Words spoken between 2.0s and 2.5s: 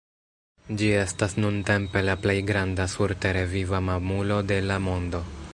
la plej